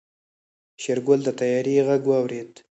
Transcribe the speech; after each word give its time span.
شېرګل 0.81 1.19
د 1.25 1.29
طيارې 1.39 1.75
غږ 1.87 2.01
واورېد. 2.07 2.51